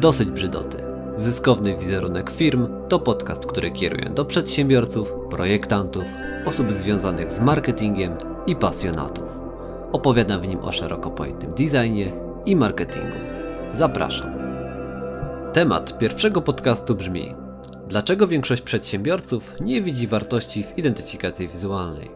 [0.00, 0.78] Dosyć brzydoty.
[1.14, 6.04] Zyskowny wizerunek firm to podcast, który kieruje do przedsiębiorców, projektantów,
[6.46, 9.24] osób związanych z marketingiem i pasjonatów.
[9.92, 12.12] Opowiadam w nim o szeroko pojętym designie
[12.46, 13.16] i marketingu.
[13.72, 14.30] Zapraszam.
[15.52, 17.34] Temat pierwszego podcastu brzmi:
[17.88, 22.10] Dlaczego większość przedsiębiorców nie widzi wartości w identyfikacji wizualnej?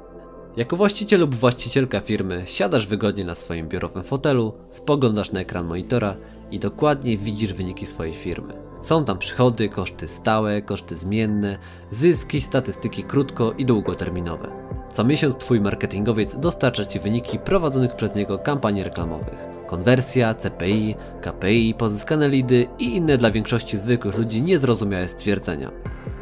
[0.56, 6.16] Jako właściciel lub właścicielka firmy siadasz wygodnie na swoim biurowym fotelu, spoglądasz na ekran monitora
[6.50, 8.54] i dokładnie widzisz wyniki swojej firmy.
[8.80, 11.58] Są tam przychody, koszty stałe, koszty zmienne,
[11.90, 14.48] zyski, statystyki krótko i długoterminowe.
[14.92, 19.38] Co miesiąc Twój marketingowiec dostarcza Ci wyniki prowadzonych przez niego kampanii reklamowych.
[19.66, 25.70] Konwersja, CPI, KPI, pozyskane lidy i inne dla większości zwykłych ludzi niezrozumiałe stwierdzenia.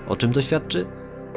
[0.08, 0.86] O czym to świadczy?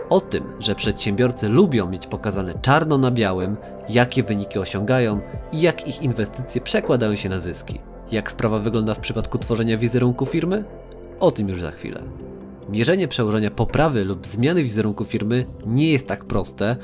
[0.10, 3.58] O tym, że przedsiębiorcy lubią mieć pokazane czarno na białym,
[3.90, 7.80] jakie wyniki osiągają i jak ich inwestycje przekładają się na zyski.
[8.12, 10.64] Jak sprawa wygląda w przypadku tworzenia wizerunku firmy?
[11.20, 12.04] O tym już za chwilę.
[12.70, 16.76] Mierzenie przełożenia poprawy lub zmiany wizerunku firmy nie jest tak proste,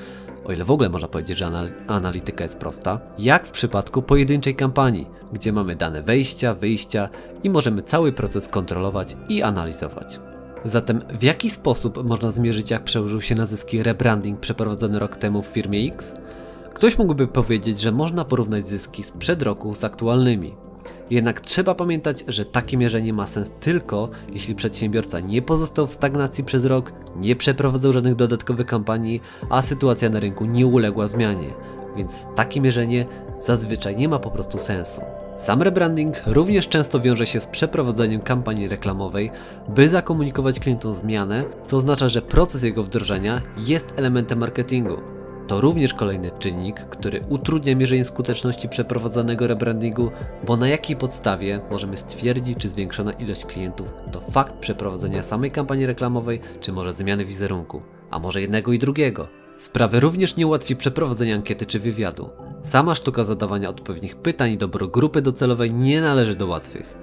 [0.45, 1.51] o ile w ogóle można powiedzieć, że
[1.87, 7.09] analityka jest prosta, jak w przypadku pojedynczej kampanii, gdzie mamy dane wejścia, wyjścia
[7.43, 10.19] i możemy cały proces kontrolować i analizować.
[10.65, 15.41] Zatem w jaki sposób można zmierzyć, jak przełożył się na zyski rebranding przeprowadzony rok temu
[15.41, 16.15] w firmie X?
[16.73, 20.66] Ktoś mógłby powiedzieć, że można porównać zyski sprzed roku z aktualnymi.
[21.09, 26.43] Jednak trzeba pamiętać, że takie mierzenie ma sens tylko, jeśli przedsiębiorca nie pozostał w stagnacji
[26.43, 31.53] przez rok, nie przeprowadzał żadnych dodatkowych kampanii, a sytuacja na rynku nie uległa zmianie.
[31.97, 33.05] Więc takie mierzenie
[33.39, 35.01] zazwyczaj nie ma po prostu sensu.
[35.37, 39.31] Sam rebranding również często wiąże się z przeprowadzeniem kampanii reklamowej,
[39.69, 45.16] by zakomunikować klientom zmianę, co oznacza, że proces jego wdrożenia jest elementem marketingu.
[45.47, 50.11] To również kolejny czynnik, który utrudnia mierzenie skuteczności przeprowadzanego rebrandingu,
[50.45, 55.85] bo na jakiej podstawie możemy stwierdzić, czy zwiększona ilość klientów to fakt przeprowadzenia samej kampanii
[55.85, 57.81] reklamowej, czy może zmiany wizerunku,
[58.11, 59.27] a może jednego i drugiego.
[59.55, 62.29] Sprawy również nie ułatwi przeprowadzenia ankiety czy wywiadu.
[62.61, 66.97] Sama sztuka zadawania odpowiednich pytań i dobro grupy docelowej nie należy do łatwych.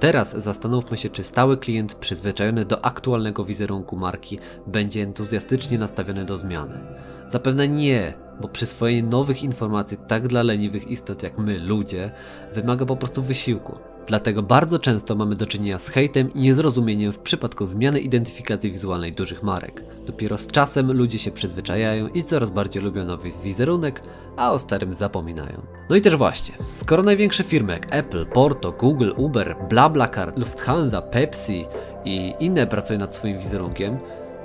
[0.00, 6.36] Teraz zastanówmy się, czy stały klient przyzwyczajony do aktualnego wizerunku marki będzie entuzjastycznie nastawiony do
[6.36, 6.78] zmiany.
[7.28, 12.10] Zapewne nie, bo przyswojenie nowych informacji tak dla leniwych istot jak my, ludzie,
[12.54, 13.78] wymaga po prostu wysiłku.
[14.06, 19.12] Dlatego bardzo często mamy do czynienia z hejtem i niezrozumieniem w przypadku zmiany identyfikacji wizualnej
[19.12, 19.84] dużych marek.
[20.06, 24.02] Dopiero z czasem ludzie się przyzwyczajają i coraz bardziej lubią nowy wizerunek,
[24.36, 25.62] a o starym zapominają.
[25.90, 31.66] No i też właśnie, skoro największe firmy jak Apple, Porto, Google, Uber, BlaBlaCar, Lufthansa, Pepsi
[32.04, 33.98] i inne pracują nad swoim wizerunkiem,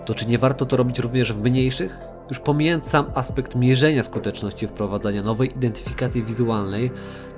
[0.05, 2.10] to czy nie warto to robić również w mniejszych?
[2.31, 6.91] Już pomijając sam aspekt mierzenia skuteczności wprowadzania nowej identyfikacji wizualnej,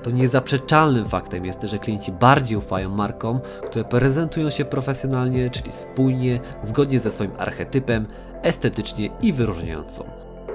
[0.03, 6.39] to niezaprzeczalnym faktem jest, że klienci bardziej ufają markom, które prezentują się profesjonalnie, czyli spójnie,
[6.61, 8.05] zgodnie ze swoim archetypem,
[8.41, 10.05] estetycznie i wyróżniająco.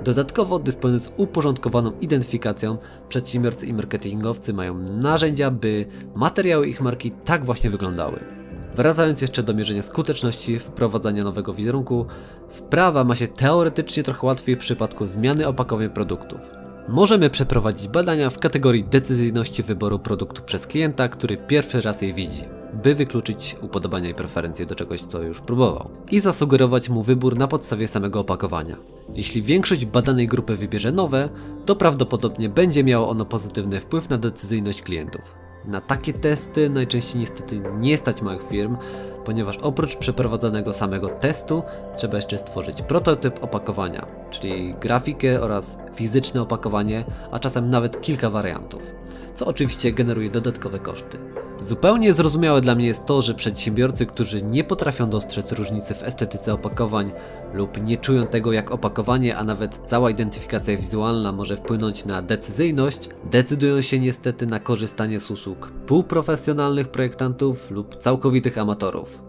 [0.05, 2.79] Dodatkowo, dysponując uporządkowaną identyfikacją,
[3.09, 8.38] przedsiębiorcy i marketingowcy mają narzędzia, by materiały ich marki tak właśnie wyglądały.
[8.77, 12.07] Wracając jeszcze do mierzenia skuteczności wprowadzania nowego wizerunku,
[12.47, 16.41] sprawa ma się teoretycznie trochę łatwiej w przypadku zmiany opakowania produktów.
[16.89, 22.45] Możemy przeprowadzić badania w kategorii decyzyjności wyboru produktu przez klienta, który pierwszy raz je widzi,
[22.83, 27.49] by wykluczyć upodobania i preferencje do czegoś, co już próbował, i zasugerować mu wybór na
[27.49, 28.77] podstawie samego opakowania.
[29.17, 31.29] Jeśli większość badanej grupy wybierze nowe,
[31.67, 35.48] to prawdopodobnie będzie miało ono pozytywny wpływ na decyzyjność klientów.
[35.69, 38.77] Na takie testy najczęściej niestety nie stać małych firm,
[39.25, 41.63] ponieważ oprócz przeprowadzonego samego testu
[41.97, 48.95] trzeba jeszcze stworzyć prototyp opakowania, czyli grafikę oraz fizyczne opakowanie, a czasem nawet kilka wariantów,
[49.35, 51.19] co oczywiście generuje dodatkowe koszty.
[51.61, 56.55] Zupełnie zrozumiałe dla mnie jest to, że przedsiębiorcy, którzy nie potrafią dostrzec różnicy w estetyce
[56.55, 57.13] opakowań
[57.55, 63.09] lub nie czują tego jak opakowanie, a nawet cała identyfikacja wizualna może wpłynąć na decyzyjność,
[63.31, 69.23] decydują się niestety na korzystanie z usług półprofesjonalnych projektantów lub całkowitych amatorów.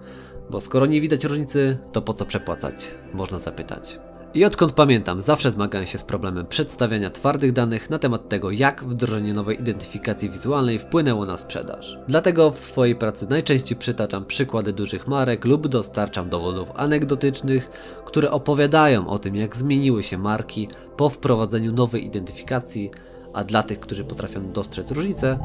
[0.50, 2.88] Bo skoro nie widać różnicy, to po co przepłacać?
[3.14, 4.00] Można zapytać.
[4.34, 8.84] I odkąd pamiętam, zawsze zmagałem się z problemem przedstawiania twardych danych na temat tego, jak
[8.84, 11.98] wdrożenie nowej identyfikacji wizualnej wpłynęło na sprzedaż.
[12.08, 17.70] Dlatego w swojej pracy najczęściej przytaczam przykłady dużych marek lub dostarczam dowodów anegdotycznych,
[18.06, 20.68] które opowiadają o tym, jak zmieniły się marki
[20.98, 22.92] po wprowadzeniu nowej identyfikacji,
[23.34, 25.40] a dla tych, którzy potrafią dostrzec różnicę,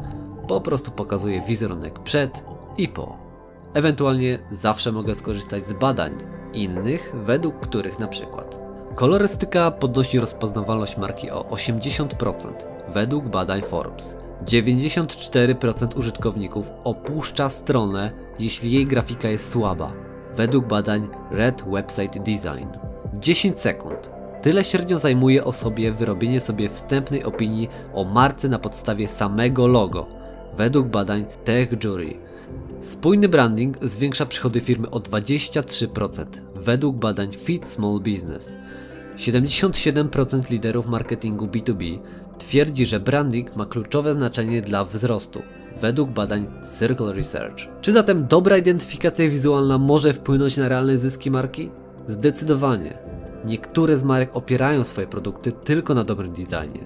[0.47, 2.43] po prostu pokazuję wizerunek przed
[2.77, 3.17] i po.
[3.73, 6.11] Ewentualnie zawsze mogę skorzystać z badań
[6.53, 8.64] innych, według których na przykład
[8.95, 12.51] Kolorystyka podnosi rozpoznawalność marki o 80%
[12.93, 14.17] według badań Forbes.
[14.45, 19.87] 94% użytkowników opuszcza stronę, jeśli jej grafika jest słaba,
[20.35, 22.67] według badań Red Website Design.
[23.13, 24.09] 10 sekund.
[24.41, 30.07] Tyle średnio zajmuje osobie wyrobienie sobie wstępnej opinii o marce na podstawie samego logo,
[30.57, 32.24] według badań Tech Jury.
[32.85, 38.57] Spójny branding zwiększa przychody firmy o 23%, według badań Fit Small Business.
[39.17, 41.99] 77% liderów marketingu B2B
[42.37, 45.41] twierdzi, że branding ma kluczowe znaczenie dla wzrostu,
[45.81, 46.47] według badań
[46.79, 47.55] Circle Research.
[47.81, 51.69] Czy zatem dobra identyfikacja wizualna może wpłynąć na realne zyski marki?
[52.07, 52.97] Zdecydowanie.
[53.45, 56.85] Niektóre z marek opierają swoje produkty tylko na dobrym designie.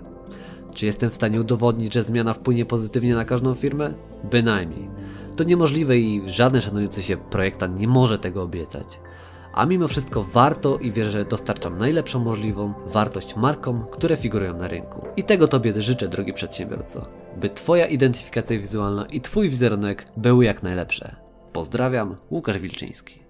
[0.75, 3.93] Czy jestem w stanie udowodnić, że zmiana wpłynie pozytywnie na każdą firmę?
[4.31, 4.89] Bynajmniej.
[5.39, 8.99] To niemożliwe i żaden szanujący się projektant nie może tego obiecać.
[9.53, 14.67] A mimo wszystko warto i wierzę, że dostarczam najlepszą możliwą wartość markom, które figurują na
[14.67, 15.05] rynku.
[15.17, 17.05] I tego Tobie życzę, drogi przedsiębiorco,
[17.37, 21.15] by Twoja identyfikacja wizualna i Twój wizerunek były jak najlepsze.
[21.53, 23.28] Pozdrawiam, Łukasz Wilczyński.